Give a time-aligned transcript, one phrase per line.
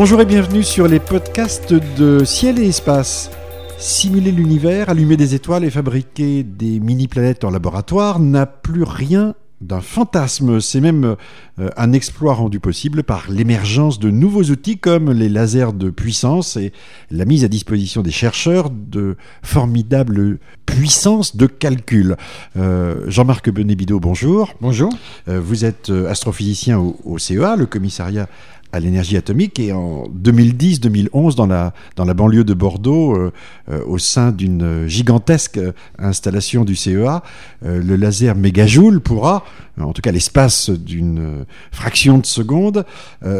[0.00, 3.32] Bonjour et bienvenue sur les podcasts de Ciel et Espace.
[3.78, 9.80] Simuler l'univers, allumer des étoiles et fabriquer des mini-planètes en laboratoire n'a plus rien d'un
[9.80, 10.60] fantasme.
[10.60, 11.16] C'est même
[11.58, 16.56] euh, un exploit rendu possible par l'émergence de nouveaux outils comme les lasers de puissance
[16.56, 16.72] et
[17.10, 22.14] la mise à disposition des chercheurs de formidables puissances de calcul.
[22.56, 24.54] Euh, Jean-Marc Benébido, bonjour.
[24.60, 24.92] Bonjour.
[25.26, 28.28] Euh, vous êtes astrophysicien au, au CEA, le commissariat
[28.72, 33.32] à l'énergie atomique et en 2010-2011 dans la, dans la banlieue de Bordeaux euh,
[33.70, 35.58] euh, au sein d'une gigantesque
[35.98, 37.22] installation du CEA
[37.64, 39.44] euh, le laser mégajoule pourra
[39.80, 42.84] en tout cas l'espace d'une fraction de seconde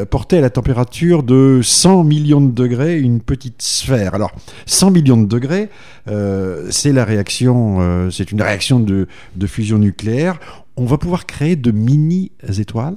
[0.09, 4.15] porter à la température de 100 millions de degrés une petite sphère.
[4.15, 4.31] Alors
[4.67, 5.69] 100 millions de degrés
[6.71, 10.39] c'est la réaction c'est une réaction de, de fusion nucléaire.
[10.77, 12.95] On va pouvoir créer de mini étoiles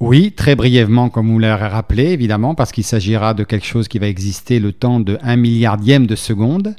[0.00, 3.98] oui, très brièvement, comme vous l'avez rappelé, évidemment, parce qu'il s'agira de quelque chose qui
[3.98, 6.74] va exister le temps de 1 milliardième de seconde,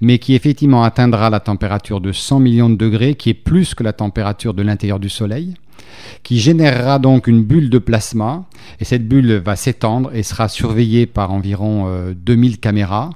[0.00, 3.82] mais qui effectivement atteindra la température de 100 millions de degrés, qui est plus que
[3.82, 5.54] la température de l'intérieur du Soleil,
[6.22, 8.44] qui générera donc une bulle de plasma,
[8.80, 13.10] et cette bulle va s'étendre et sera surveillée par environ 2000 euh, caméras,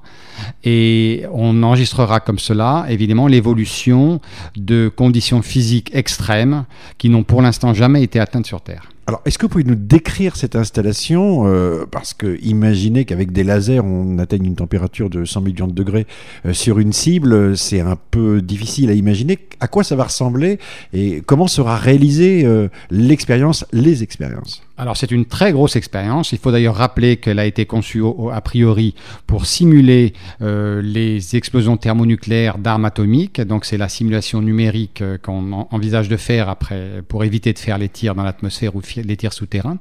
[0.64, 4.20] et on enregistrera comme cela, évidemment, l'évolution
[4.56, 6.64] de conditions physiques extrêmes
[6.98, 8.92] qui n'ont pour l'instant jamais été atteintes sur Terre.
[9.08, 13.42] Alors, est-ce que vous pouvez nous décrire cette installation euh, Parce que imaginez qu'avec des
[13.42, 16.06] lasers, on atteigne une température de 100 millions de degrés
[16.46, 19.40] euh, sur une cible, c'est un peu difficile à imaginer.
[19.58, 20.60] À quoi ça va ressembler
[20.92, 24.62] et comment sera réalisée euh, l'expérience, les expériences?
[24.78, 26.32] Alors c'est une très grosse expérience.
[26.32, 28.94] Il faut d'ailleurs rappeler qu'elle a été conçue a priori
[29.26, 33.40] pour simuler les explosions thermonucléaires d'armes atomiques.
[33.40, 37.88] Donc c'est la simulation numérique qu'on envisage de faire après pour éviter de faire les
[37.88, 39.78] tirs dans l'atmosphère ou les tirs souterrains.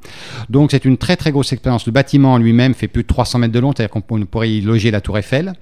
[0.50, 1.86] Donc c'est une très très grosse expérience.
[1.86, 4.92] Le bâtiment lui-même fait plus de 300 mètres de long, c'est-à-dire qu'on pourrait y loger
[4.92, 5.54] la tour Eiffel.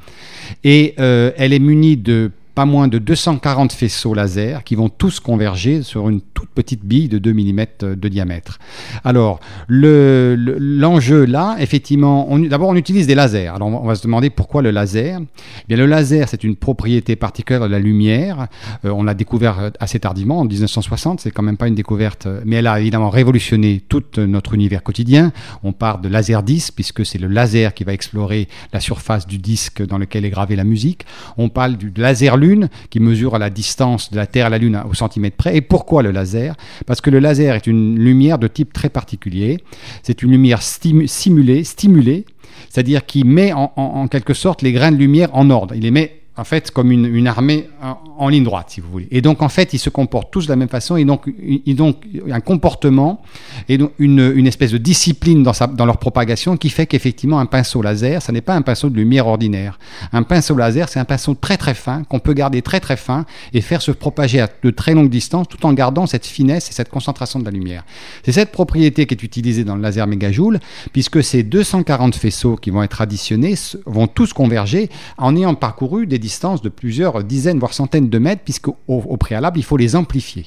[0.64, 5.22] Et euh, elle est munie de pas moins de 240 faisceaux laser qui vont tous
[5.22, 7.66] converger sur une toute petite bille de 2 mm
[7.96, 8.60] de diamètre.
[9.06, 9.40] Alors,
[9.70, 13.48] l'enjeu là, effectivement, d'abord on utilise des lasers.
[13.48, 15.22] Alors on va se demander pourquoi le laser?
[15.22, 18.48] Eh bien, le laser, c'est une propriété particulière de la lumière.
[18.84, 21.22] Euh, on l'a découvert assez tardivement, en 1960.
[21.22, 25.32] C'est quand même pas une découverte, mais elle a évidemment révolutionné tout notre univers quotidien.
[25.64, 29.38] On part de laser 10 puisque c'est le laser qui va explorer la surface du
[29.38, 31.06] disque dans lequel est gravée la musique.
[31.38, 32.49] On parle du laser lune
[32.90, 35.56] qui mesure à la distance de la Terre à la Lune au centimètre près.
[35.56, 36.56] Et pourquoi le laser?
[36.86, 39.58] Parce que le laser est une lumière de type très particulier.
[40.04, 42.26] C'est une lumière simulée, stimulée,
[42.70, 45.76] c'est-à-dire qui met en, en, quelque sorte les grains de lumière en ordre.
[45.76, 47.70] Il les met en fait comme une, armée
[48.18, 49.08] en, ligne droite, si vous voulez.
[49.12, 51.76] Et donc en fait, ils se comportent tous de la même façon, et donc, ils
[51.76, 51.98] donc
[52.32, 53.22] un comportement
[53.68, 58.22] et donc une, espèce de discipline dans, leur propagation qui fait qu'effectivement un pinceau laser,
[58.22, 59.80] ça n'est pas un pinceau de lumière ordinaire.
[60.14, 63.26] Un pinceau laser, c'est un pinceau très très fin qu'on peut garder très très fin
[63.54, 66.74] et faire se propager à de très longues distances tout en gardant cette finesse et
[66.74, 67.84] cette concentration de la lumière.
[68.24, 70.60] C'est cette propriété qui est utilisée dans le laser mégajoule,
[70.94, 76.18] puisque ces 240 faisceaux qui vont être additionnés vont tous converger en ayant parcouru des
[76.30, 80.46] distance de plusieurs dizaines, voire centaines de mètres, puisqu'au au préalable, il faut les amplifier.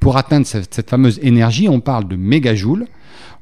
[0.00, 2.86] Pour atteindre cette, fameuse énergie, on parle de mégajoules.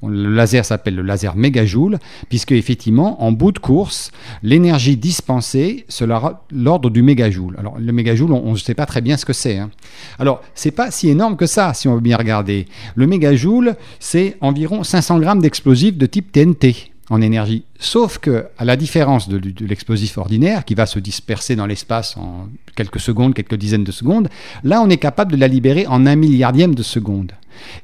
[0.07, 4.13] Le laser s'appelle le laser mégajoule, puisque effectivement, en bout de course,
[4.43, 7.57] l'énergie dispensée sera l'ordre du mégajoule.
[7.59, 9.59] Alors, le mégajoule, on ne sait pas très bien ce que c'est.
[9.59, 9.71] Hein.
[10.19, 12.67] Alors, c'est pas si énorme que ça, si on veut bien regarder.
[12.95, 17.65] Le mégajoule, c'est environ 500 grammes d'explosifs de type TNT en énergie.
[17.79, 22.49] Sauf que, à la différence de, l'explosif ordinaire, qui va se disperser dans l'espace en
[22.77, 24.29] quelques secondes, quelques dizaines de secondes,
[24.65, 27.33] là, on est capable de la libérer en un milliardième de seconde.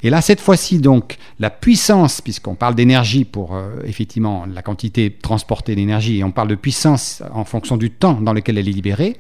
[0.02, 5.10] Et là, cette fois-ci, donc, la puissance, puisqu'on parle d'énergie pour euh, effectivement la quantité
[5.10, 8.72] transportée d'énergie, et on parle de puissance en fonction du temps dans lequel elle est
[8.72, 9.16] libérée.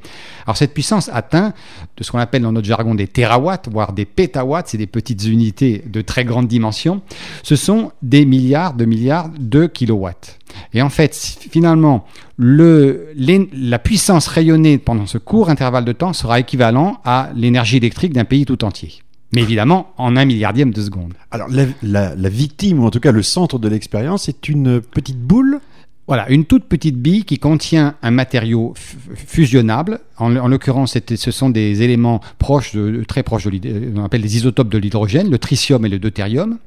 [0.46, 1.52] Alors, cette puissance atteint
[1.96, 5.24] de ce qu'on appelle dans notre jargon des térawatts, voire des pétawatts, c'est des petites
[5.24, 7.02] unités de très grande dimension.
[7.42, 10.38] Ce sont des milliards de milliards de kilowatts.
[10.72, 11.14] Et en fait,
[11.50, 12.04] finalement,
[12.36, 18.12] le, la puissance rayonnée pendant ce court intervalle de temps sera équivalent à l'énergie électrique
[18.12, 19.03] d'un pays tout entier
[19.34, 21.14] mais évidemment en un milliardième de seconde.
[21.30, 21.48] Alors
[21.82, 25.60] la, victime, ou en tout cas le centre de l'expérience, est une petite boule?
[26.06, 28.74] Voilà, une toute petite bille qui contient un matériau
[29.14, 30.00] fusionnable.
[30.18, 34.68] En, l'occurrence, ce sont des éléments proches de, très proches de on appelle les isotopes
[34.68, 36.58] de l'hydrogène, le tritium et le deutérium,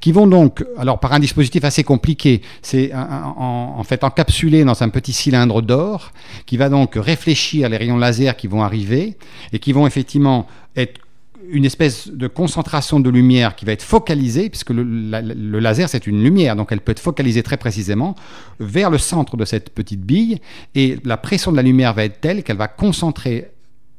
[0.00, 4.82] qui vont donc, alors par un dispositif assez compliqué, c'est en, en, fait encapsulé dans
[4.82, 6.12] un petit cylindre d'or,
[6.46, 9.16] qui va donc réfléchir les rayons laser qui vont arriver
[9.52, 11.00] et qui vont effectivement être
[11.48, 16.22] une espèce de concentration de lumière qui va être focalisée, puisque le, laser c'est une
[16.22, 18.14] lumière, donc elle peut être focalisée très précisément
[18.58, 20.40] vers le centre de cette petite bille,
[20.74, 23.50] et la pression de la lumière va être telle qu'elle va concentrer,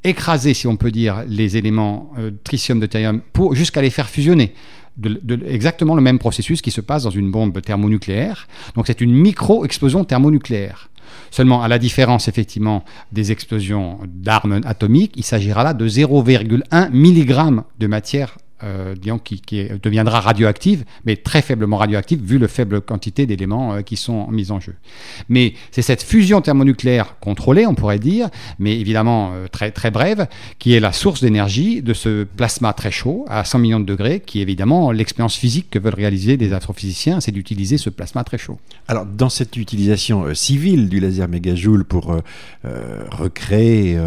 [0.03, 3.21] écraser, si on peut dire, les éléments euh, tritium deutérium
[3.53, 4.53] jusqu'à les faire fusionner.
[5.45, 8.47] Exactement le même processus qui se passe dans une bombe thermonucléaire.
[8.75, 10.89] Donc c'est une micro-explosion thermonucléaire.
[11.29, 17.63] Seulement, à la différence effectivement des explosions d'armes atomiques, il s'agira là de 0,1 mg
[17.79, 19.42] de matière euh, qui,
[19.81, 24.52] deviendra radioactive, mais très faiblement radioactive vu le faible quantité d'éléments euh, qui sont mis
[24.52, 24.75] en jeu.
[25.30, 28.30] Mais c'est cette fusion thermonucléaire contrôlée, on pourrait dire,
[28.60, 30.28] mais évidemment euh, très, très brève,
[30.60, 34.19] qui est la source d'énergie de ce plasma très chaud à 100 millions de degrés,
[34.19, 38.38] qui est évidemment l'expérience physique que veulent réaliser des astrophysiciens, c'est d'utiliser ce plasma très
[38.38, 38.60] chaud.
[38.88, 42.16] Alors, dans cette utilisation civile du laser mégajoule pour
[42.63, 43.98] recréer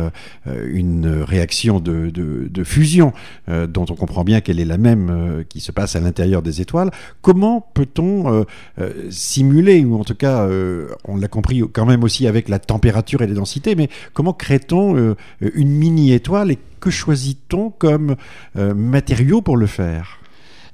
[0.47, 3.13] une réaction de, de fusion,
[3.49, 6.61] dont on comprend bien qu'elle est la même euh, qui se passe à l'intérieur des
[6.61, 6.91] étoiles,
[7.23, 8.45] comment peut-on euh,
[8.79, 10.49] euh, simuler, ou en tout cas,
[11.05, 15.17] on l'a compris quand même aussi avec la température et les densités, mais comment crée-t-on
[15.41, 18.17] une mini-étoile et que choisit-on comme
[18.55, 20.21] matériaux pour le faire?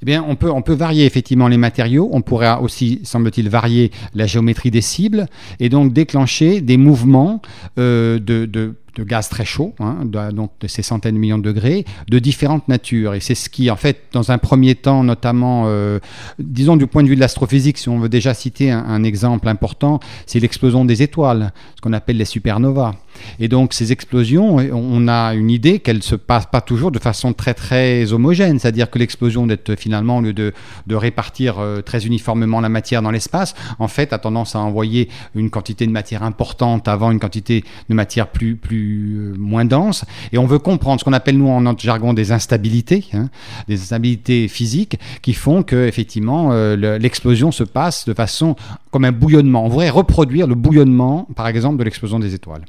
[0.03, 2.09] Eh bien, on peut, on peut varier effectivement les matériaux.
[2.13, 5.27] On pourrait aussi, semble-t-il, varier la géométrie des cibles
[5.61, 7.41] et donc déclencher des mouvements
[7.77, 9.99] de de gaz très chaud, hein,
[10.33, 13.15] donc de ces centaines de millions de degrés, de différentes natures.
[13.15, 15.99] Et c'est ce qui, en fait, dans un premier temps, notamment, euh,
[16.39, 19.99] disons du point de vue de l'astrophysique, si on veut déjà citer un, exemple important,
[20.27, 22.95] c'est l'explosion des étoiles, ce qu'on appelle les supernovas.
[23.39, 26.99] Et donc ces explosions, on a une idée qu'elles ne se passent pas toujours de
[26.99, 30.53] façon très très homogène, c'est-à-dire que l'explosion d'être finalement, au lieu de,
[30.87, 35.09] de répartir euh, très uniformément la matière dans l'espace, en fait a tendance à envoyer
[35.35, 40.05] une quantité de matière importante avant une quantité de matière plus euh, moins dense.
[40.33, 43.29] Et on veut comprendre ce qu'on appelle, nous, en notre jargon, des instabilités, hein,
[43.69, 48.57] des instabilités physiques qui font que, effectivement, euh, l'explosion se passe de façon
[48.91, 49.65] comme un bouillonnement.
[49.65, 52.63] On voudrait reproduire le bouillonnement, par exemple, de l'explosion des étoiles.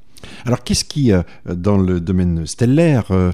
[0.46, 3.32] Alors qu'est-ce qui, euh, dans le domaine stellaire, euh,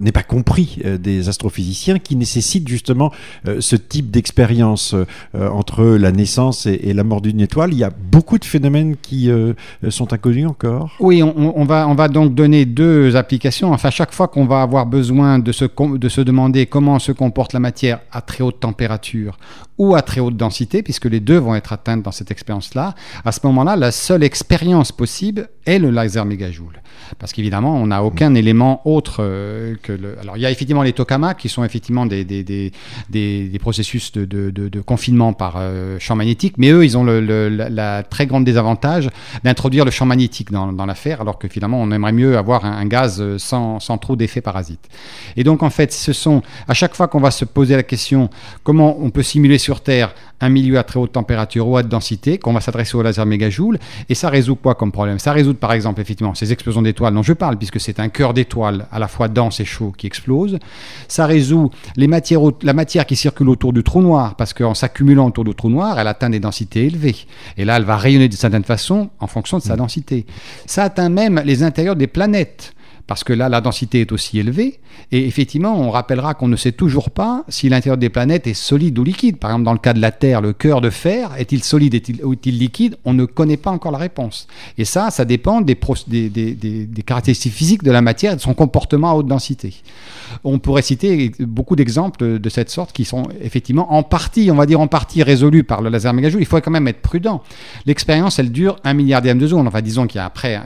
[0.00, 3.12] n'est pas compris des astrophysiciens qui nécessite justement
[3.60, 4.94] ce type d'expérience
[5.34, 7.72] entre la naissance et, la mort d'une étoile?
[7.72, 9.30] Il y a beaucoup de phénomènes qui
[9.90, 13.74] sont inconnus encore Oui, on, va, on va donc donner deux applications.
[13.74, 15.66] Enfin, chaque fois qu'on va avoir besoin de se,
[15.98, 19.36] de se demander comment se comporte la matière à très haute température
[19.76, 23.32] ou à très haute densité, puisque les deux vont être atteintes dans cette expérience-là, à
[23.32, 26.80] ce moment-là, la seule expérience possible est le laser mégajoule.
[27.18, 30.18] Parce qu'évidemment, on n'a aucun élément autre euh, que le.
[30.20, 32.72] Alors, il y a effectivement les tokamaks qui sont effectivement des, des, des,
[33.10, 37.20] des, processus de, de, de, confinement par euh, champ magnétique, mais eux, ils ont le,
[37.48, 39.10] la, très grande désavantage
[39.44, 42.72] d'introduire le champ magnétique dans, dans l'affaire, alors que finalement, on aimerait mieux avoir un,
[42.72, 44.88] un gaz sans, sans trop d'effets parasites.
[45.36, 48.30] Et donc, en fait, ce sont à chaque fois qu'on va se poser la question
[48.62, 51.88] comment on peut simuler sur Terre un milieu à très haute température ou à haute
[51.88, 53.78] densité, qu'on va s'adresser au laser mégajoule.
[54.08, 55.18] Et ça résout quoi comme problème?
[55.18, 58.34] Ça résout par exemple effectivement ces explosions d'étoiles dont je parle, puisque c'est un cœur
[58.34, 60.58] d'étoiles à la fois dense et chaud qui explose.
[61.08, 65.26] Ça résout les matières, la matière qui circule autour du trou noir, parce qu'en s'accumulant
[65.26, 67.16] autour du trou noir, elle atteint des densités élevées.
[67.56, 69.78] Et là, elle va rayonner d'une certaine façon en fonction de sa mmh.
[69.78, 70.26] densité.
[70.66, 72.75] Ça atteint même les intérieurs des planètes
[73.06, 74.80] parce que là, la densité est aussi élevée.
[75.12, 78.98] Et effectivement, on rappellera qu'on ne sait toujours pas si l'intérieur des planètes est solide
[78.98, 79.36] ou liquide.
[79.36, 81.94] Par exemple, dans le cas de la Terre, le cœur de fer, est-il solide
[82.24, 82.96] ou est-il liquide?
[83.04, 84.48] On ne connaît pas encore la réponse.
[84.76, 85.76] Et ça, ça dépend des,
[86.08, 89.74] des, caractéristiques physiques de la matière et de son comportement à haute densité.
[90.42, 94.66] On pourrait citer beaucoup d'exemples de cette sorte qui sont effectivement en partie, on va
[94.66, 96.40] dire en partie résolus par le laser mégajoule.
[96.40, 97.42] Il faut quand même être prudent.
[97.84, 99.68] L'expérience, elle dure un milliardième de seconde.
[99.68, 100.60] Enfin, disons qu'il y a après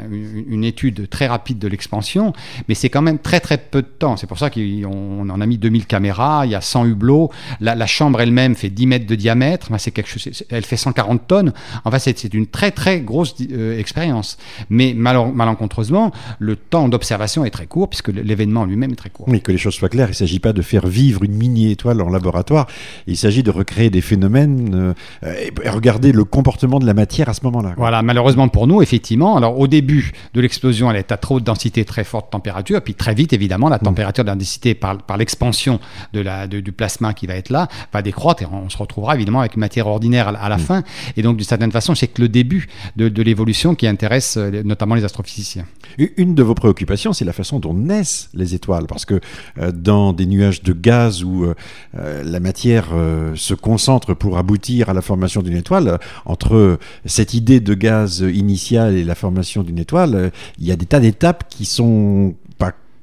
[0.48, 2.29] une étude très rapide de l'expansion
[2.68, 4.16] mais c'est quand même très très peu de temps.
[4.16, 7.86] C'est pour ça qu'on en a mis 2000 caméras, il y a 100 hublots, la,
[7.86, 11.52] chambre elle-même fait 10 mètres de diamètre, c'est quelque chose, elle fait 140 tonnes.
[11.84, 14.36] Enfin, c'est une très très grosse euh, expérience.
[14.68, 19.26] Mais malencontreusement, le temps d'observation est très court puisque l'événement lui-même est très court.
[19.28, 22.00] Oui, que les choses soient claires, il ne s'agit pas de faire vivre une mini-étoile
[22.00, 22.66] en laboratoire,
[23.06, 25.34] il s'agit de recréer des phénomènes euh,
[25.64, 27.74] et regarder le comportement de la matière à ce moment-là.
[27.76, 31.44] Voilà, malheureusement pour nous, effectivement, alors au début de l'explosion, elle est à trop de
[31.44, 33.80] densité très forte température, et puis très vite, évidemment, la mm.
[33.80, 35.80] température d'indicité par, par l'expansion
[36.12, 39.40] de la, du plasma qui va être là va décroître, et on se retrouvera évidemment
[39.40, 40.60] avec une matière ordinaire à, la mm.
[40.60, 40.82] fin.
[41.16, 44.62] Et donc, d'une certaine façon, c'est que le début de, de l'évolution qui intéresse euh,
[44.64, 45.66] notamment les astrophysiciens.
[45.98, 49.20] Une de vos préoccupations, c'est la façon dont naissent les étoiles, parce que
[49.58, 52.88] euh, dans des nuages de gaz où euh, la matière
[53.34, 58.94] se concentre pour aboutir à la formation d'une étoile, entre cette idée de gaz initial
[58.94, 62.34] et la formation d'une étoile, il y a des tas d'étapes qui sont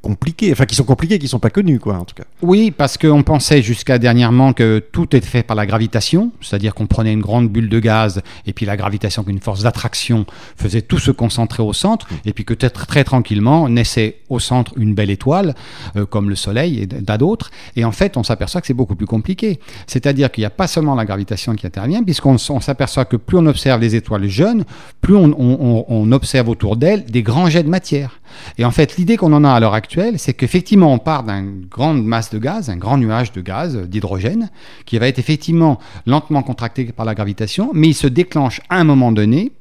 [0.08, 2.24] compliqués, enfin qui sont compliqués, qui sont pas connus, quoi, en tout cas.
[2.42, 6.88] Oui, parce qu'on pensait jusqu'à dernièrement que tout était fait par la gravitation, c'est-à-dire qu'on
[6.88, 11.00] prenait une grande bulle de gaz et puis la gravitation, qu'une force d'attraction faisait tout
[11.00, 15.10] se concentrer au centre, et puis que très, très tranquillement naissait au centre une belle
[15.10, 15.56] étoile,
[15.96, 16.88] euh, comme le Soleil et
[17.18, 17.52] d'autres.
[17.76, 19.60] Et en fait, on s'aperçoit que c'est beaucoup plus compliqué.
[19.88, 23.46] C'est-à-dire qu'il n'y a pas seulement la gravitation qui intervient, puisqu'on s'aperçoit que plus on
[23.46, 24.64] observe les étoiles jeunes,
[25.02, 28.20] plus on, observe autour d'elles des grands jets de matière.
[28.58, 31.66] Et en fait, l'idée qu'on en a à l'heure actuelle, c'est qu'effectivement, on part d'une
[31.70, 34.50] grande masse de gaz, un grand nuage de gaz, euh, d'hydrogène,
[34.86, 38.84] qui va être effectivement lentement contracté par la gravitation, mais il se déclenche à un
[38.84, 39.52] moment donné,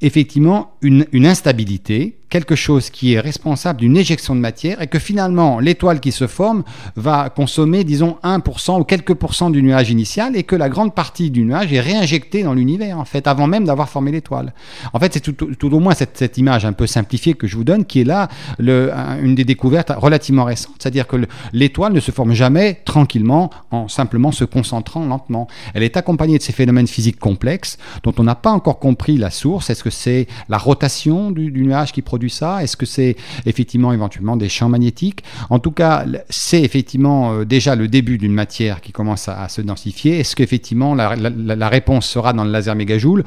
[0.00, 4.98] effectivement, une, une instabilité quelque chose qui est responsable d'une éjection de matière et que
[4.98, 6.64] finalement l'étoile qui se forme
[6.96, 11.30] va consommer disons 1% ou quelques pourcents du nuage initial et que la grande partie
[11.30, 14.54] du nuage est réinjectée dans l'univers en fait avant même d'avoir formé l'étoile.
[14.92, 17.64] En fait c'est tout, au moins cette, cette, image un peu simplifiée que je vous
[17.64, 18.90] donne qui est là le,
[19.22, 21.16] une des découvertes relativement récentes, c'est-à-dire que
[21.52, 25.46] l'étoile ne se forme jamais tranquillement en simplement se concentrant lentement.
[25.74, 29.30] Elle est accompagnée de ces phénomènes physiques complexes dont on n'a pas encore compris la
[29.30, 29.70] source.
[29.86, 32.60] Que c'est la rotation du, nuage qui produit ça?
[32.60, 33.14] Est-ce que c'est
[33.46, 35.22] effectivement éventuellement des champs magnétiques?
[35.48, 39.62] En tout cas, c'est effectivement euh, déjà le début d'une matière qui commence à, se
[39.62, 40.18] densifier.
[40.18, 43.22] Est-ce qu'effectivement la, la, réponse sera dans le laser mégajoule?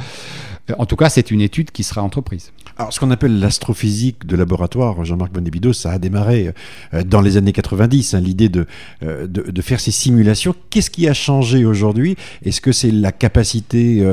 [0.78, 2.52] En tout cas, c'est une étude qui sera entreprise.
[2.78, 6.54] Alors, ce qu'on appelle l'astrophysique de laboratoire, Jean-Marc Bonnebido, ça a démarré
[6.94, 8.66] euh, dans les années 90, hein, l'idée de,
[9.02, 10.56] de, de, faire ces simulations.
[10.70, 12.16] Qu'est-ce qui a changé aujourd'hui?
[12.44, 14.04] Est-ce que c'est la capacité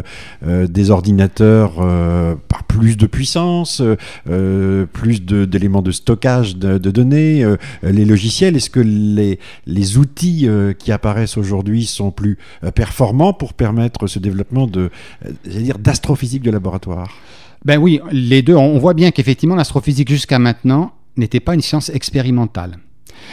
[0.44, 1.74] des ordinateurs
[2.48, 3.82] par plus de puissance
[4.92, 8.56] plus d'éléments de, stockage de, données, euh, les logiciels?
[8.56, 14.06] Est-ce que les, les outils euh, qui apparaissent aujourd'hui sont plus euh, performants pour permettre
[14.06, 14.90] ce développement de,
[15.44, 17.08] dire d'astrophysique de laboratoire
[17.64, 18.54] Ben oui, les deux.
[18.54, 22.78] On voit bien qu'effectivement l'astrophysique jusqu'à maintenant n'était pas une science expérimentale.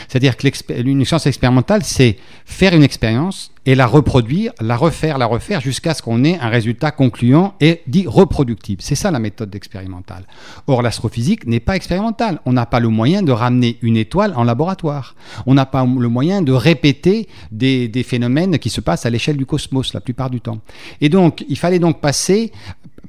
[0.08, 5.62] C'est-à-dire qu'une science expérimentale, c'est faire une expérience et la reproduire, la refaire, la refaire
[5.62, 8.82] jusqu'à ce qu'on ait un résultat concluant et dit reproductible.
[8.82, 10.26] C'est ça la méthode expérimentale.
[10.68, 12.40] Or, l'astrophysique n'est pas expérimentale.
[12.46, 15.16] On n'a pas le moyen de ramener une étoile en laboratoire.
[15.46, 19.46] On n'a pas le moyen de répéter des, phénomènes qui se passent à l'échelle du
[19.46, 20.60] cosmos la plupart du temps.
[21.00, 22.52] Et donc, il fallait donc passer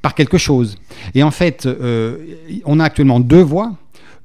[0.04, 0.76] par quelque chose.
[1.14, 2.18] Et en fait, euh,
[2.66, 3.72] on a actuellement deux voies.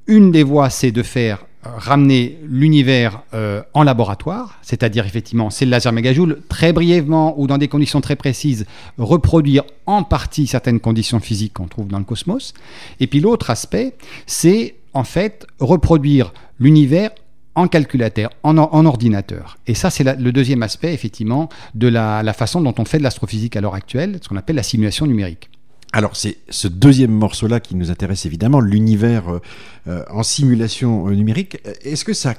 [0.06, 5.70] Une des voies, c'est de faire ramener l'univers euh, en laboratoire, c'est-à-dire effectivement c'est le
[5.70, 8.66] laser mégajoule, très brièvement ou dans des conditions très précises,
[8.98, 12.52] reproduire en partie certaines conditions physiques qu'on trouve dans le cosmos.
[12.98, 13.94] Et puis l'autre aspect,
[14.26, 17.10] c'est en fait reproduire l'univers
[17.54, 19.56] en calculateur, en, ordinateur.
[19.66, 23.56] Et ça, c'est le deuxième aspect, effectivement, de la façon dont on fait de l'astrophysique
[23.56, 25.50] à l'heure actuelle, ce qu'on appelle la simulation numérique.
[25.92, 29.40] Alors c'est ce deuxième morceau-là qui nous intéresse évidemment, l'univers euh,
[29.88, 31.58] euh, en simulation euh, numérique.
[31.82, 32.32] Est-ce que, ça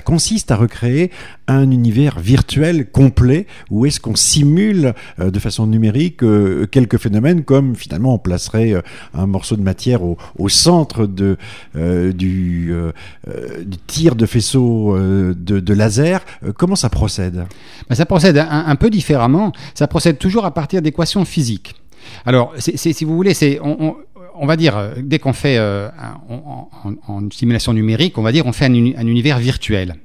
[0.00, 1.12] consiste à recréer
[1.46, 6.22] un univers virtuel complet ou est-ce qu'on simule de façon numérique
[6.70, 8.82] quelques phénomènes comme finalement on placerait
[9.14, 11.36] un morceau de matière au, au centre de,
[11.74, 16.24] du, du, tir de faisceau de, de, laser?
[16.56, 17.46] Comment ça procède?
[17.88, 19.52] Ben, Ça procède un peu différemment.
[19.74, 21.74] Ça procède toujours à partir d'équations physiques.
[22.24, 25.88] Alors, si vous voulez, c'est on, va dire, euh, dès qu'on fait euh,
[26.28, 29.96] en, simulation numérique, on va dire, on fait un univers virtuel.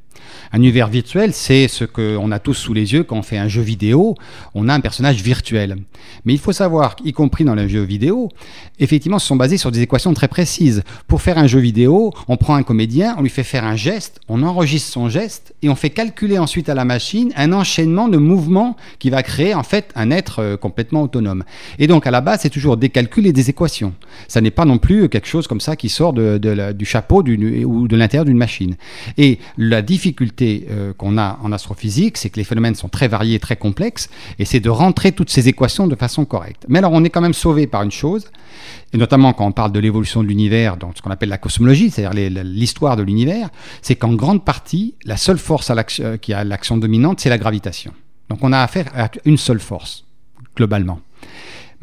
[0.52, 3.48] Un univers virtuel, c'est ce qu'on a tous sous les yeux quand on fait un
[3.48, 4.16] jeu vidéo.
[4.54, 5.78] On a un personnage virtuel.
[6.26, 8.30] Mais il faut savoir, y compris dans les jeux vidéo,
[8.80, 10.84] effectivement, ce sont basés sur des équations très précises.
[11.08, 14.20] Pour faire un jeu vidéo, on prend un comédien, on lui fait faire un geste,
[14.28, 18.18] on enregistre son geste et on fait calculer ensuite à la machine un enchaînement de
[18.18, 21.44] mouvements qui va créer en fait un être euh, complètement autonome.
[21.80, 23.94] Et donc à la base, c'est toujours des calculs et des équations.
[24.28, 27.96] Ça n'est pas non plus quelque chose comme ça qui sort du chapeau ou de
[27.96, 28.76] l'intérieur d'une machine.
[29.18, 33.40] Et la difficulté euh, qu'on a en astrophysique, c'est que les phénomènes sont très variés,
[33.40, 36.66] très complexes, et c'est de rentrer toutes ces équations de façon correcte.
[36.70, 38.32] Mais alors on est quand même sauvé par une chose,
[38.94, 41.90] et notamment quand on parle de l'évolution de l'univers, dans ce qu'on appelle la cosmologie,
[41.90, 43.50] c'est-à-dire l'histoire de l'univers,
[43.82, 47.94] c'est qu'en grande partie, la seule force euh, qui a l'action dominante, c'est la gravitation.
[48.30, 50.06] Donc on a affaire à une seule force,
[50.56, 51.00] globalement.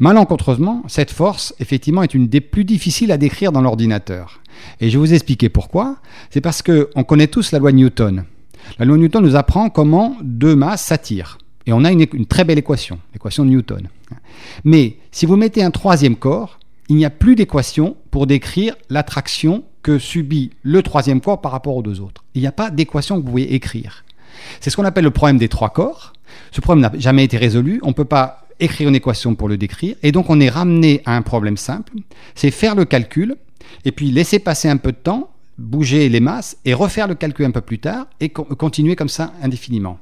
[0.01, 4.41] Malencontreusement, cette force, effectivement, est une des plus difficiles à décrire dans l'ordinateur.
[4.79, 5.97] Et je vais vous expliquer pourquoi.
[6.31, 8.23] C'est parce qu'on connaît tous la loi de Newton.
[8.79, 11.37] La loi de Newton nous apprend comment deux masses s'attirent.
[11.67, 13.89] Et on a une, très belle équation, l'équation de Newton.
[14.63, 16.57] Mais si vous mettez un troisième corps,
[16.89, 21.77] il n'y a plus d'équation pour décrire l'attraction que subit le troisième corps par rapport
[21.77, 22.23] aux deux autres.
[22.33, 24.03] Il n'y a pas d'équation que vous pouvez écrire.
[24.61, 26.13] C'est ce qu'on appelle le problème des trois corps.
[26.51, 27.79] Ce problème n'a jamais été résolu.
[27.83, 29.95] On ne peut pas écrire une équation pour le décrire.
[30.03, 31.93] Et donc on est ramené à un problème simple.
[32.35, 33.35] C'est faire le calcul
[33.83, 37.45] et puis laisser passer un peu de temps bouger les masses et refaire le calcul
[37.45, 39.99] un peu plus tard et continuer comme ça indéfiniment.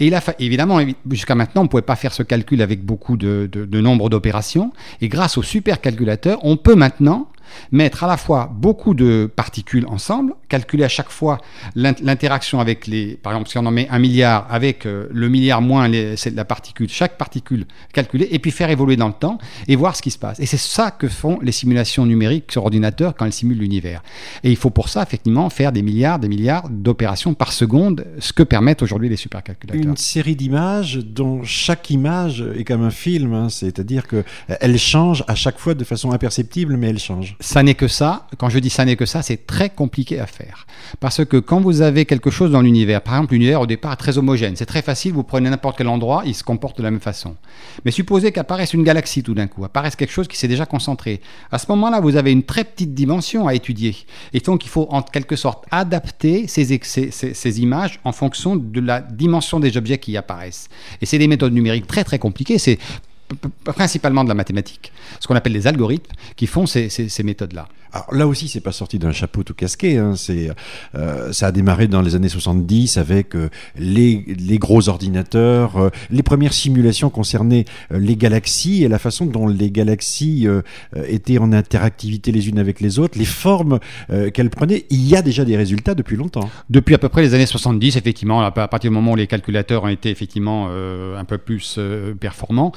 [0.00, 3.16] Et il a évidemment, jusqu'à maintenant, on ne pouvait pas faire ce calcul avec beaucoup
[3.16, 4.72] de, de nombre d'opérations.
[5.00, 7.28] Et grâce au supercalculateur, on peut maintenant
[7.70, 11.38] mettre à la fois beaucoup de particules ensemble, calculer à chaque fois
[11.74, 15.62] l'interaction avec les, par exemple, si on en met un milliard avec euh, le milliard
[15.62, 19.96] moins la particule, chaque particule calculée, et puis faire évoluer dans le temps et voir
[19.96, 20.40] ce qui se passe.
[20.40, 24.02] Et c'est ça que font les simulations numériques sur ordinateur quand elles simulent l'univers.
[24.44, 28.32] Et il faut pour ça, effectivement, faire des milliards, des milliards d'opérations par seconde, ce
[28.32, 29.82] que permettent aujourd'hui les supercalculateurs.
[29.82, 35.34] Une série d'images dont chaque image est comme un film, hein, c'est-à-dire qu'elle change à
[35.34, 38.26] chaque fois de façon imperceptible, mais elle change ça n'est que ça.
[38.38, 40.66] Quand je dis ça n'est que ça, c'est très compliqué à faire.
[41.00, 43.96] Parce que quand vous avez quelque chose dans l'univers, par exemple, l'univers au départ est
[43.96, 46.90] très homogène, c'est très facile, vous prenez n'importe quel endroit, il se comporte de la
[46.90, 47.36] même façon.
[47.84, 51.20] Mais supposez qu'apparaisse une galaxie tout d'un coup, apparaisse quelque chose qui s'est déjà concentré.
[51.50, 53.96] À ce moment-là, vous avez une très petite dimension à étudier.
[54.32, 59.00] Et donc, il faut en quelque sorte adapter ces, ces, images en fonction de la
[59.00, 60.68] dimension des objets qui apparaissent.
[61.00, 62.58] Et c'est des méthodes numériques très très compliquées.
[62.58, 62.78] C'est
[63.64, 66.88] principalement de la mathématique, ce qu'on appelle les algorithmes, qui font ces,
[67.22, 67.68] méthodes-là.
[67.92, 69.98] Alors là aussi, c'est pas sorti d'un chapeau tout casqué.
[69.98, 70.14] Hein.
[70.16, 70.50] C'est,
[70.94, 74.24] euh, ça a démarré dans les années 70 avec euh, les,
[74.58, 80.46] gros ordinateurs, euh, les premières simulations concernaient les galaxies et la façon dont les galaxies
[81.06, 83.78] étaient en interactivité les unes avec les autres, les formes
[84.32, 84.86] qu'elles prenaient.
[84.90, 86.48] Il y a déjà des résultats depuis longtemps.
[86.70, 89.84] Depuis à peu près les années 70, effectivement, à partir du moment où les calculateurs
[89.84, 91.78] ont été effectivement un peu plus
[92.20, 92.72] performants,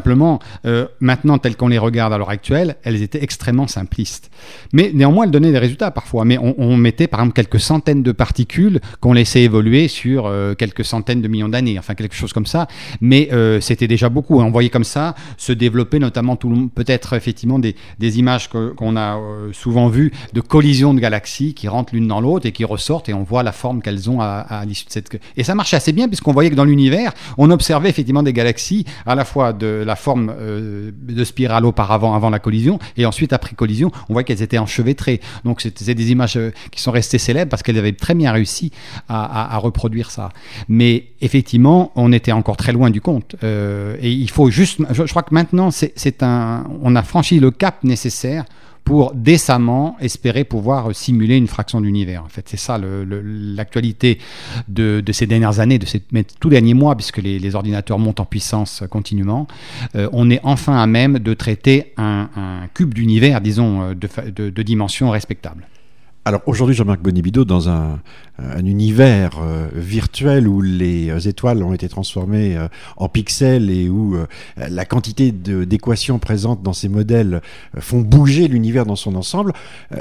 [0.00, 4.30] Simplement, euh, maintenant, telles qu'on les regarde à l'heure actuelle, elles étaient extrêmement simplistes.
[4.72, 6.24] Mais néanmoins, elles donnaient des résultats parfois.
[6.24, 10.86] Mais on, mettait par exemple quelques centaines de particules qu'on laissait évoluer sur euh, quelques
[10.86, 12.66] centaines de millions d'années, enfin quelque chose comme ça.
[13.02, 14.40] Mais euh, c'était déjà beaucoup.
[14.40, 19.20] On voyait comme ça se développer notamment peut-être effectivement des, images qu'on a
[19.52, 23.14] souvent vues de collisions de galaxies qui rentrent l'une dans l'autre et qui ressortent et
[23.14, 25.20] on voit la forme qu'elles ont à, à l'issue de cette...
[25.36, 28.86] Et ça marchait assez bien puisqu'on voyait que dans l'univers, on observait effectivement des galaxies
[29.06, 33.32] à la fois de la forme euh, de spirale auparavant, avant la collision, et ensuite
[33.32, 35.20] après collision, on voit qu'elles étaient enchevêtrées.
[35.44, 38.70] Donc c'était des images euh, qui sont restées célèbres parce qu'elles avaient très bien réussi
[39.08, 40.28] à, reproduire ça.
[40.68, 43.34] Mais effectivement, on était encore très loin du compte.
[43.42, 47.40] Euh, et il faut juste, je, je crois que maintenant, c'est un, on a franchi
[47.40, 48.44] le cap nécessaire
[48.84, 52.24] pour décemment espérer pouvoir simuler une fraction d'univers.
[52.24, 54.18] En fait, c'est ça l'actualité
[54.68, 56.02] de, ces dernières années, de ces
[56.40, 59.48] tout derniers mois, puisque les, ordinateurs montent en puissance continuellement.
[59.96, 62.28] Euh, on est enfin à même de traiter un,
[62.74, 65.66] cube d'univers, disons, de, de dimensions respectables.
[66.26, 67.98] Alors aujourd'hui, Jean-Marc Bonibido, dans un,
[68.64, 74.16] univers euh, virtuel où les euh, étoiles ont été transformées euh, en pixels et où
[74.56, 77.40] la quantité d'équations présentes dans ces modèles
[77.78, 79.52] font bouger l'univers dans son ensemble,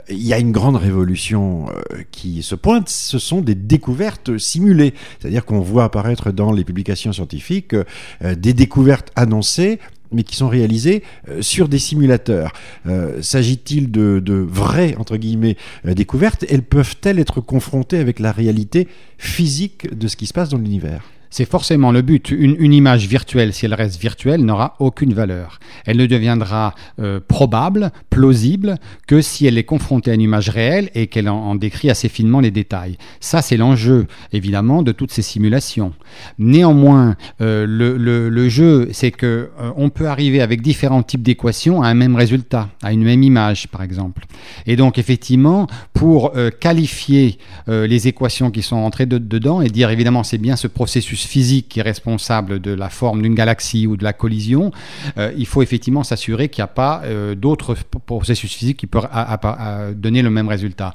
[0.09, 1.67] il y a une grande révolution
[2.11, 2.89] qui se pointe.
[2.89, 7.75] Ce sont des découvertes simulées, c'est-à-dire qu'on voit apparaître dans les publications scientifiques
[8.21, 9.79] des découvertes annoncées
[10.11, 12.53] mais qui sont réalisés euh, sur des simulateurs.
[12.87, 16.45] Euh, s'agit-il de, vraies, entre guillemets, euh, découvertes?
[16.49, 21.03] Elles peuvent-elles être confrontées avec la réalité physique de ce qui se passe dans l'univers?
[21.29, 22.31] C'est forcément le but.
[22.31, 25.59] Une, image virtuelle, si elle reste virtuelle, n'aura aucune valeur.
[25.85, 30.89] Elle ne deviendra euh, probable, plausible, que si elle est confrontée à une image réelle
[30.95, 32.97] et qu'elle en, décrit assez finement les détails.
[33.19, 35.93] Ça, c'est l'enjeu, évidemment, de toutes ces simulations.
[36.37, 41.95] Néanmoins, euh, le, jeu, c'est que euh, peut arriver avec différents types d'équations à un
[41.95, 44.25] même résultat, à une même image, par exemple.
[44.67, 50.37] Et donc, effectivement, pour qualifier les équations qui sont entrées dedans et dire, évidemment, c'est
[50.37, 54.13] bien ce processus physique qui est responsable de la forme d'une galaxie ou de la
[54.13, 54.71] collision,
[55.17, 59.07] euh, il faut effectivement s'assurer qu'il n'y a pas euh, d'autres processus physiques qui peuvent
[59.95, 60.93] donner le même résultat.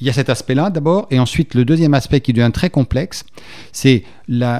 [0.00, 3.24] Il y a cet aspect-là d'abord, et ensuite le deuxième aspect qui devient très complexe,
[3.72, 4.02] c'est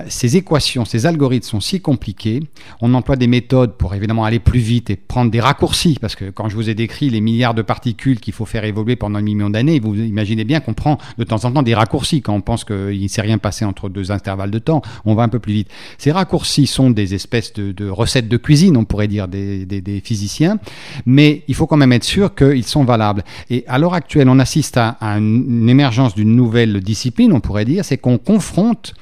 [0.08, 2.42] ces équations, ces algorithmes sont si compliqués,
[2.80, 6.30] on emploie des méthodes pour évidemment aller plus vite et prendre des raccourcis, parce que
[6.30, 9.22] quand je vous ai décrit les milliards de particules qu'il faut faire évoluer pendant un
[9.22, 12.40] million d'années, vous imaginez bien qu'on prend de temps en temps des raccourcis quand on
[12.42, 15.38] pense qu'il ne s'est rien passé entre deux intervalles de temps, on va un peu
[15.38, 15.68] plus vite.
[15.96, 20.58] Ces raccourcis sont des espèces de, recettes de cuisine, on pourrait dire, des, physiciens,
[21.06, 23.24] mais il faut quand même être sûr qu'ils sont valables.
[23.48, 27.84] Et à l'heure actuelle, on assiste à une émergence d'une nouvelle discipline, on pourrait dire,
[27.84, 28.94] c'est qu'on confronte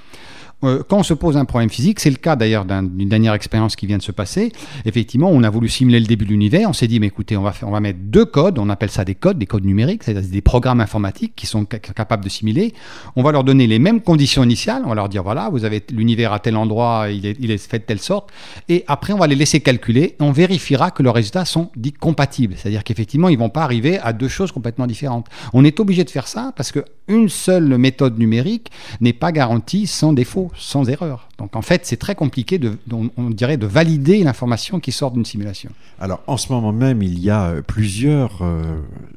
[0.65, 3.77] euh, quand on se pose un problème physique, c'est le cas d'ailleurs d'une dernière expérience
[3.77, 4.53] qui vient de se passer.
[4.85, 6.69] Effectivement, on a voulu simuler le début de l'univers.
[6.69, 8.59] On s'est dit, mais écoutez, on va, faire, on mettre deux codes.
[8.59, 12.25] On appelle ça des codes, des codes numériques, c'est-à-dire des programmes informatiques qui sont capables
[12.25, 12.75] de simuler.
[13.17, 14.83] On va leur donner les mêmes conditions initiales.
[14.85, 17.85] On va leur dire, voilà, vous avez l'univers à tel endroit, il est, fait de
[17.85, 18.31] telle sorte.
[18.69, 20.17] Et après, on va les laisser calculer.
[20.21, 22.55] On vérifiera que leurs résultats sont dits compatibles.
[22.57, 25.27] C'est-à-dire qu'effectivement, ils vont pas arriver à deux choses complètement différentes.
[25.53, 28.71] On est obligé de faire ça parce qu'une seule méthode numérique
[29.01, 31.29] n'est pas garantie sans défaut, sans erreur.
[31.43, 32.79] Donc en fait, c'est très compliqué, de,
[33.17, 35.71] on, dirait, de valider l'information qui sort d'une simulation.
[35.99, 38.63] Alors en ce moment même, il y a euh, plusieurs euh,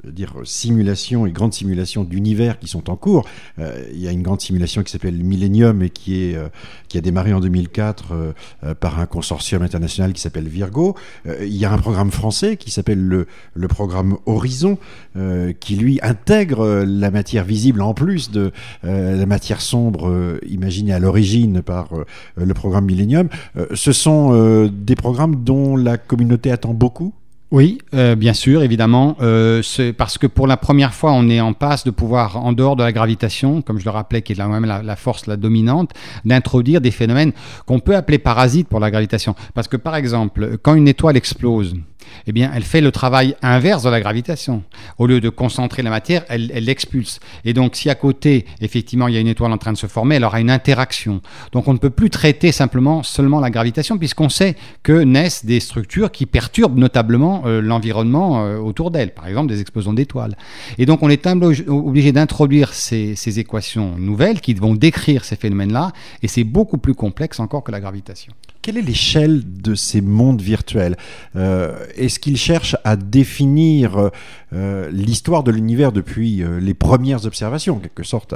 [0.03, 3.27] dire, simulations et grandes simulations d'univers qui sont en cours.
[3.59, 6.37] Euh, il y a une grande simulation qui s'appelle Millennium et qui, est,
[6.87, 8.33] qui a démarré en 2004
[8.79, 10.95] par un consortium international qui s'appelle Virgo.
[11.25, 13.03] il y a un programme français qui s'appelle
[13.53, 14.79] le, programme Horizon,
[15.59, 18.51] qui lui intègre la matière visible en plus de
[18.83, 21.89] la matière sombre imaginée à l'origine par
[22.35, 23.29] le programme Millennium.
[23.57, 27.13] Euh, ce sont euh, des programmes dont la communauté attend beaucoup?
[27.51, 29.15] Oui, bien sûr, évidemment.
[29.97, 32.83] parce que pour la première fois, on est en passe de pouvoir, en dehors de
[32.83, 35.91] la gravitation, comme je le rappelais, qui est la, même la, force la dominante,
[36.25, 37.31] d'introduire des phénomènes
[37.65, 39.35] qu'on peut appeler parasites pour la gravitation.
[39.53, 41.75] Parce que par exemple, quand une étoile explose,
[42.27, 44.63] eh bien, elle fait le travail inverse de la gravitation.
[44.97, 47.19] Au lieu de concentrer la matière, elle l'expulse.
[47.43, 49.87] Et donc, si à côté, effectivement, il y a une étoile en train de se
[49.87, 51.21] former, elle aura une interaction.
[51.51, 55.59] Donc, on ne peut plus traiter simplement seulement la gravitation, puisqu'on sait que naissent des
[55.59, 60.35] structures qui perturbent notablement euh, l'environnement euh, autour d'elle, par exemple des explosions d'étoiles.
[60.77, 61.25] Et donc, on est
[61.67, 65.91] obligé d'introduire ces équations nouvelles qui vont décrire ces phénomènes-là,
[66.21, 68.33] et c'est beaucoup plus complexe encore que la gravitation.
[68.65, 70.97] Quelle est l'échelle de ces mondes virtuels?
[71.35, 74.09] Euh, Est-ce qu'ils cherchent à définir
[74.55, 78.33] euh, l'histoire de l'univers depuis euh, les premières observations, en quelque sorte,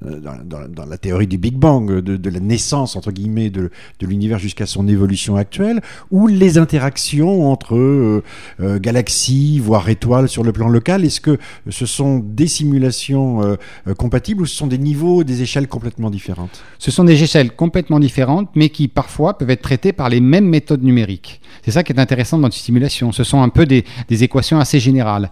[0.00, 4.86] dans, la théorie du Big Bang, de, la naissance, entre guillemets, de, l'univers jusqu'à son
[4.88, 5.80] évolution actuelle,
[6.10, 8.22] ou les interactions entre
[8.60, 13.56] galaxies, voire étoiles sur le plan local Est-ce que ce sont des simulations
[13.96, 16.62] compatibles ou ce sont des niveaux, des échelles complètement différentes?
[16.78, 20.82] Ce sont des échelles complètement différentes, mais qui parfois peuvent être par les mêmes méthodes
[20.82, 21.40] numériques.
[21.64, 23.12] C'est ça qui est intéressant dans une simulation.
[23.12, 25.30] Ce sont un peu des, équations assez générales.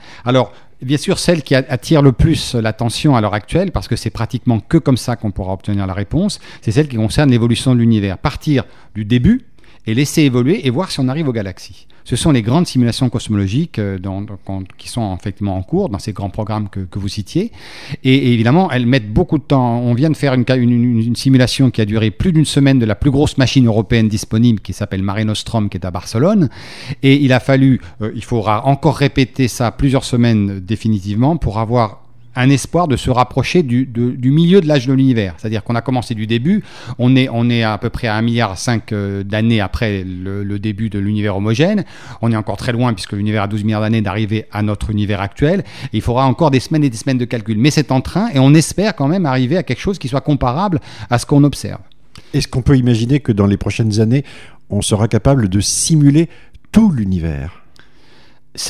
[0.83, 4.61] Bien sûr, celle qui attire le plus l'attention à l'heure actuelle, parce que c'est pratiquement
[4.61, 8.19] que comme ça qu'on pourra obtenir la réponse, c'est celle qui concerne l'évolution de l'univers.
[8.19, 8.65] Partir
[8.95, 9.47] du début
[9.87, 11.87] et laisser évoluer et voir si on arrive aux galaxies.
[12.11, 13.97] Ce sont les grandes simulations cosmologiques euh,
[14.79, 17.53] qui sont effectivement en cours dans ces grands programmes que, vous citiez.
[18.03, 19.79] Et, évidemment, elles mettent beaucoup de temps.
[19.79, 23.13] On vient de faire une, simulation qui a duré plus d'une semaine de la plus
[23.13, 26.49] grosse machine européenne disponible qui s'appelle Mare Nostrum, qui est à Barcelone.
[27.05, 32.03] Et il a fallu, euh, il faudra encore répéter ça plusieurs semaines définitivement pour avoir
[32.37, 33.89] un espoir de se rapprocher du,
[34.23, 35.35] milieu de l'âge de l'univers.
[35.37, 36.63] C'est-à-dire qu'on a commencé du début,
[36.99, 38.57] on est, on est à peu près à 1,5 milliard
[38.93, 41.85] euh, d'années après le, début de l'univers homogène.
[42.23, 45.21] On est encore très loin, puisque l'univers a 12 milliards d'années, d'arriver à notre univers
[45.21, 45.65] actuel.
[45.93, 47.59] il faudra encore des semaines et des semaines de calcul.
[47.59, 50.21] Mais c'est en train, et on espère quand même arriver à quelque chose qui soit
[50.21, 51.81] comparable à ce qu'on observe.
[52.35, 54.25] Est-ce qu'on peut imaginer que dans les prochaines années,
[54.69, 56.29] on sera capable de simuler
[56.71, 57.60] tout l'univers?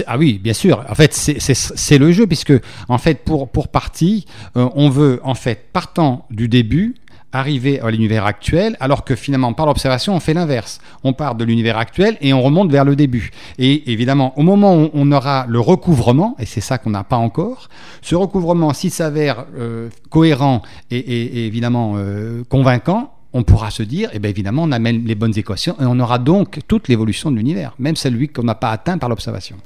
[0.06, 0.84] Ah oui, bien sûr.
[0.88, 2.52] En fait, c'est le jeu, puisque,
[2.88, 6.96] en fait, pour, pour partie, euh, on veut, en fait, partant du début,
[7.32, 10.80] arriver à l'univers actuel, alors que finalement, par l'observation, on fait l'inverse.
[11.04, 13.30] On part de l'univers actuel et on remonte vers le début.
[13.58, 17.16] Et évidemment, au moment où on aura le recouvrement, et c'est ça qu'on n'a pas
[17.16, 17.68] encore,
[18.02, 24.18] ce recouvrement, s'il s'avère euh, cohérent et, évidemment euh, convaincant, on pourra se dire, eh
[24.18, 27.74] bien évidemment, on amène les bonnes équations et on aura donc toute l'évolution de l'univers,
[27.78, 29.56] même celui qu'on n'a pas atteint par l'observation.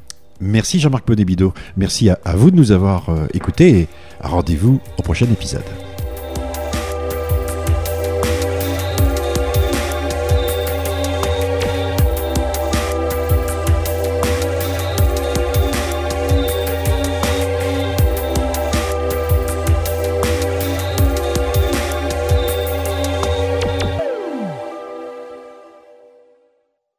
[0.41, 1.53] Merci Jean-Marc Podébido.
[1.77, 3.89] Merci à, vous de nous avoir euh, écoutés et
[4.21, 5.65] rendez-vous au prochain épisode.